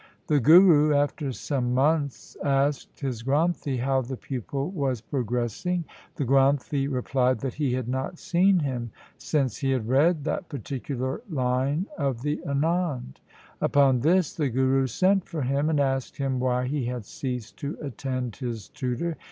[0.25, 5.85] The Guru, after some months, asked his Granthi how the pupil was progressing.
[6.15, 11.21] The Granthi replied that he had not seen him since he had read that particular
[11.29, 13.17] line of the Anand.
[13.61, 17.77] Upon this the Guru sent for him, and asked him why he had ceased to
[17.79, 19.17] attend his tutor.